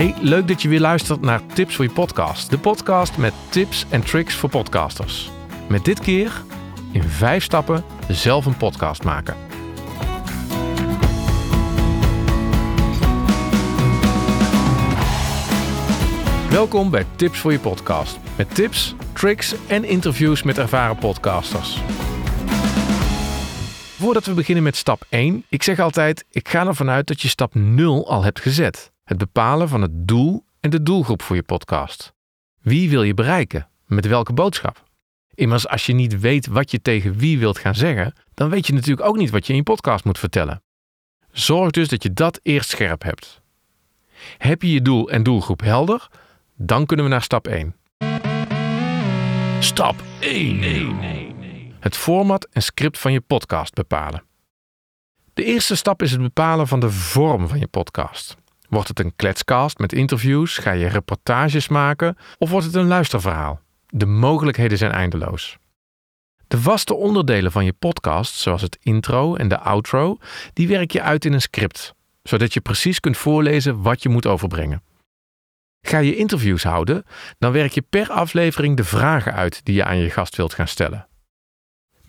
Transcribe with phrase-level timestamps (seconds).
[0.00, 2.50] Hey, leuk dat je weer luistert naar Tips voor je podcast.
[2.50, 5.30] De podcast met tips en tricks voor podcasters.
[5.68, 6.42] Met dit keer
[6.92, 9.36] in vijf stappen zelf een podcast maken.
[16.50, 18.18] Welkom bij Tips voor je podcast.
[18.36, 21.80] Met tips, tricks en interviews met ervaren podcasters.
[24.00, 27.28] Voordat we beginnen met stap 1, ik zeg altijd: ik ga ervan uit dat je
[27.28, 28.92] stap 0 al hebt gezet.
[29.04, 32.12] Het bepalen van het doel en de doelgroep voor je podcast.
[32.60, 33.68] Wie wil je bereiken?
[33.86, 34.84] Met welke boodschap?
[35.34, 38.72] Immers, als je niet weet wat je tegen wie wilt gaan zeggen, dan weet je
[38.72, 40.62] natuurlijk ook niet wat je in je podcast moet vertellen.
[41.32, 43.40] Zorg dus dat je dat eerst scherp hebt.
[44.38, 46.08] Heb je je doel en doelgroep helder?
[46.56, 47.76] Dan kunnen we naar stap 1.
[49.58, 51.29] Stap 1.
[51.80, 54.22] Het format en script van je podcast bepalen.
[55.34, 58.36] De eerste stap is het bepalen van de vorm van je podcast.
[58.68, 60.58] Wordt het een kletscast met interviews?
[60.58, 62.16] Ga je reportages maken?
[62.38, 63.60] Of wordt het een luisterverhaal?
[63.86, 65.58] De mogelijkheden zijn eindeloos.
[66.48, 70.16] De vaste onderdelen van je podcast, zoals het intro en de outro,
[70.52, 74.26] die werk je uit in een script, zodat je precies kunt voorlezen wat je moet
[74.26, 74.82] overbrengen.
[75.82, 77.04] Ga je interviews houden,
[77.38, 80.68] dan werk je per aflevering de vragen uit die je aan je gast wilt gaan
[80.68, 81.08] stellen.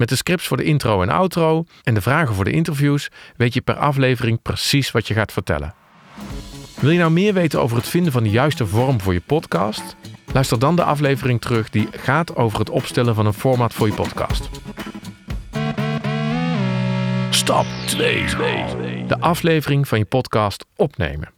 [0.02, 3.54] Met de scripts voor de intro en outro en de vragen voor de interviews weet
[3.54, 5.74] je per aflevering precies wat je gaat vertellen.
[6.80, 9.96] Wil je nou meer weten over het vinden van de juiste vorm voor je podcast?
[10.34, 13.94] Luister dan de aflevering terug die gaat over het opstellen van een format voor je
[13.94, 14.50] podcast.
[17.30, 18.26] Stap 2.
[19.08, 21.32] De aflevering van je podcast opnemen.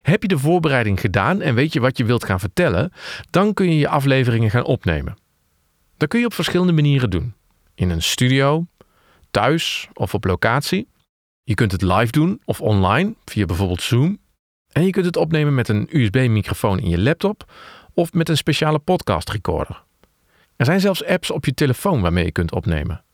[0.00, 2.92] Heb je de voorbereiding gedaan en weet je wat je wilt gaan vertellen,
[3.30, 5.16] dan kun je je afleveringen gaan opnemen.
[5.96, 7.34] Dat kun je op verschillende manieren doen.
[7.74, 8.66] In een studio,
[9.30, 10.88] thuis of op locatie.
[11.42, 14.18] Je kunt het live doen of online via bijvoorbeeld Zoom.
[14.72, 17.52] En je kunt het opnemen met een USB-microfoon in je laptop
[17.94, 19.82] of met een speciale podcast recorder.
[20.56, 23.04] Er zijn zelfs apps op je telefoon waarmee je kunt opnemen.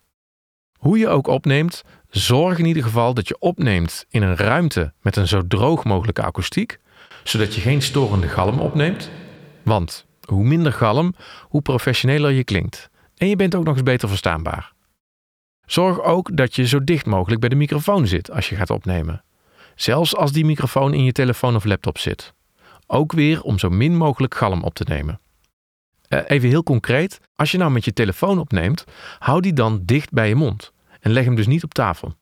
[0.79, 5.17] Hoe je ook opneemt, zorg in ieder geval dat je opneemt in een ruimte met
[5.17, 6.79] een zo droog mogelijke akoestiek,
[7.25, 9.11] zodat je geen storende galm opneemt.
[9.63, 12.90] Want hoe minder galm, hoe professioneler je klinkt.
[13.21, 14.73] En je bent ook nog eens beter verstaanbaar.
[15.67, 19.25] Zorg ook dat je zo dicht mogelijk bij de microfoon zit als je gaat opnemen.
[19.75, 22.35] Zelfs als die microfoon in je telefoon of laptop zit.
[22.87, 25.21] Ook weer om zo min mogelijk galm op te nemen.
[26.09, 28.85] Eh, even heel concreet, als je nou met je telefoon opneemt,
[29.19, 32.15] hou die dan dicht bij je mond en leg hem dus niet op tafel.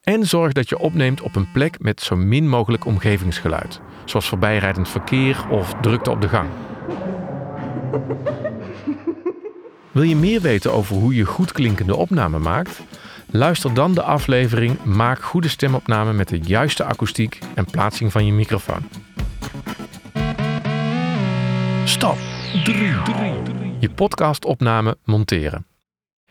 [0.00, 4.88] En zorg dat je opneemt op een plek met zo min mogelijk omgevingsgeluid, zoals voorbijrijdend
[4.88, 6.48] verkeer of drukte op de gang.
[9.92, 12.80] Wil je meer weten over hoe je goed klinkende opname maakt?
[13.30, 18.32] Luister dan de aflevering Maak goede stemopname met de juiste akoestiek en plaatsing van je
[18.32, 18.88] microfoon.
[21.84, 22.18] Stap
[22.64, 22.94] 3.
[23.78, 25.66] Je podcastopname monteren.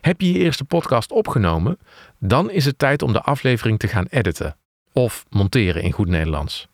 [0.02, 1.78] Heb je je eerste podcast opgenomen?
[2.20, 4.58] Dan is het tijd om de aflevering te gaan editen.
[4.94, 6.68] Of monteren in goed Nederlands.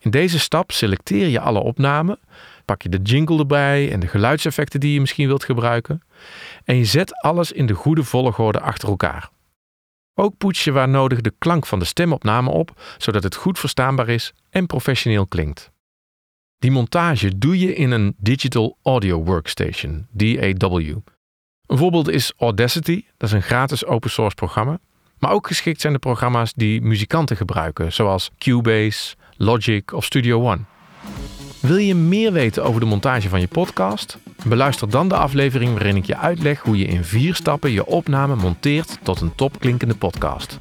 [0.00, 2.18] In deze stap selecteer je alle opnamen,
[2.64, 6.02] pak je de jingle erbij en de geluidseffecten die je misschien wilt gebruiken.
[6.64, 9.30] En je zet alles in de goede volgorde achter elkaar.
[10.14, 14.08] Ook poets je waar nodig de klank van de stemopname op, zodat het goed verstaanbaar
[14.08, 15.70] is en professioneel klinkt.
[16.58, 20.96] Die montage doe je in een Digital Audio Workstation, DAW.
[21.66, 24.78] Een voorbeeld is Audacity, dat is een gratis open source programma.
[25.18, 30.60] Maar ook geschikt zijn de programma's die muzikanten gebruiken, zoals Cubase, Logic of Studio One.
[31.60, 34.18] Wil je meer weten over de montage van je podcast?
[34.46, 38.36] Beluister dan de aflevering waarin ik je uitleg hoe je in vier stappen je opname
[38.36, 40.58] monteert tot een topklinkende podcast.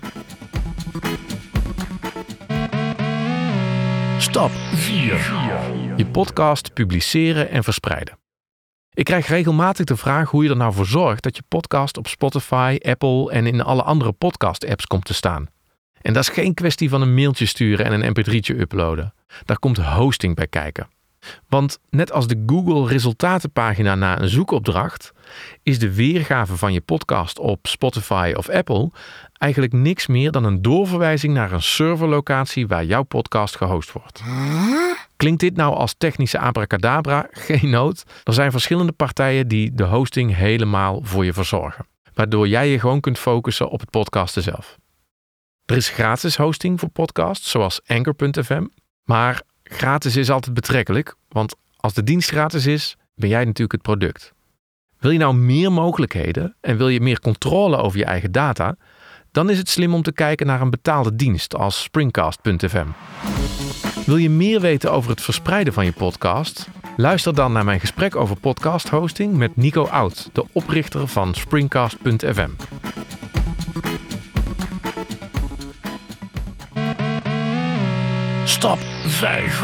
[4.17, 5.33] Stap 4.
[5.95, 8.17] Je podcast publiceren en verspreiden.
[8.93, 12.07] Ik krijg regelmatig de vraag hoe je er nou voor zorgt dat je podcast op
[12.07, 15.47] Spotify, Apple en in alle andere podcast-apps komt te staan.
[16.01, 19.13] En dat is geen kwestie van een mailtje sturen en een mp3'tje uploaden.
[19.45, 20.87] Daar komt hosting bij kijken.
[21.49, 25.11] Want net als de Google resultatenpagina na een zoekopdracht,
[25.63, 28.91] is de weergave van je podcast op Spotify of Apple
[29.37, 34.23] eigenlijk niks meer dan een doorverwijzing naar een serverlocatie waar jouw podcast gehost wordt.
[35.15, 37.27] Klinkt dit nou als technische abracadabra?
[37.47, 38.03] Geen nood.
[38.23, 42.99] Er zijn verschillende partijen die de hosting helemaal voor je verzorgen, waardoor jij je gewoon
[42.99, 44.77] kunt focussen op het podcasten zelf.
[45.67, 48.65] Er is gratis hosting voor podcasts, zoals Anchor.fm,
[49.03, 53.81] maar gratis is altijd betrekkelijk, want als de dienst gratis is, ben jij natuurlijk het
[53.81, 54.33] product.
[54.99, 58.75] Wil je nou meer mogelijkheden en wil je meer controle over je eigen data,
[59.31, 62.87] Dan is het slim om te kijken naar een betaalde dienst als Springcast.fm.
[64.05, 66.69] Wil je meer weten over het verspreiden van je podcast?
[66.95, 72.49] Luister dan naar mijn gesprek over podcast hosting met Nico Oud, de oprichter van Springcast.fm.
[78.57, 79.61] Stap 5.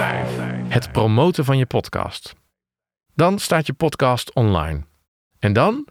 [0.68, 2.34] Het promoten van je podcast.
[3.16, 4.84] Dan staat je podcast online.
[5.40, 5.88] En dan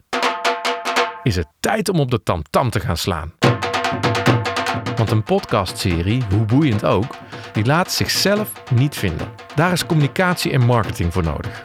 [1.23, 3.33] is het tijd om op de tamtam te gaan slaan.
[4.95, 7.15] Want een podcastserie, hoe boeiend ook,
[7.53, 9.27] die laat zichzelf niet vinden.
[9.55, 11.61] Daar is communicatie en marketing voor nodig.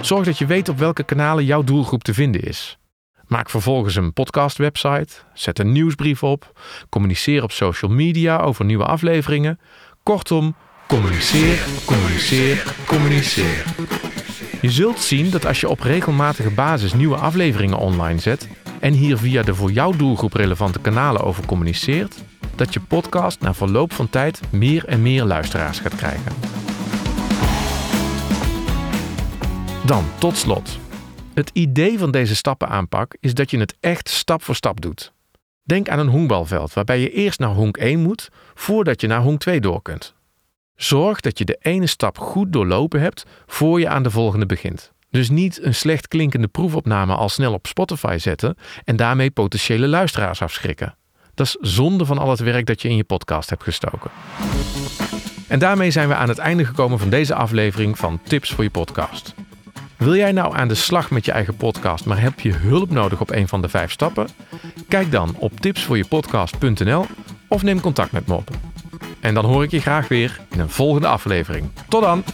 [0.00, 2.78] Zorg dat je weet op welke kanalen jouw doelgroep te vinden is.
[3.26, 9.58] Maak vervolgens een podcastwebsite, zet een nieuwsbrief op, communiceer op social media over nieuwe afleveringen.
[10.02, 10.54] Kortom,
[10.86, 13.64] communiceer, communiceer, communiceer.
[14.60, 18.48] Je zult zien dat als je op regelmatige basis nieuwe afleveringen online zet
[18.80, 23.54] en hier via de voor jouw doelgroep relevante kanalen over communiceert, dat je podcast na
[23.54, 26.32] verloop van tijd meer en meer luisteraars gaat krijgen.
[29.86, 30.78] Dan tot slot.
[31.34, 35.12] Het idee van deze stappenaanpak is dat je het echt stap voor stap doet.
[35.64, 39.40] Denk aan een honkbalveld waarbij je eerst naar honk 1 moet voordat je naar honk
[39.40, 40.14] 2 door kunt.
[40.76, 44.92] Zorg dat je de ene stap goed doorlopen hebt voor je aan de volgende begint.
[45.10, 50.42] Dus niet een slecht klinkende proefopname al snel op Spotify zetten en daarmee potentiële luisteraars
[50.42, 50.96] afschrikken.
[51.34, 54.10] Dat is zonde van al het werk dat je in je podcast hebt gestoken.
[55.48, 58.70] En daarmee zijn we aan het einde gekomen van deze aflevering van Tips voor je
[58.70, 59.34] podcast.
[60.02, 63.20] Wil jij nou aan de slag met je eigen podcast, maar heb je hulp nodig
[63.20, 64.28] op een van de vijf stappen?
[64.88, 67.06] Kijk dan op tipsvoorjepodcast.nl
[67.48, 68.50] of neem contact met me op.
[69.20, 71.68] En dan hoor ik je graag weer in een volgende aflevering.
[71.88, 72.24] Tot dan!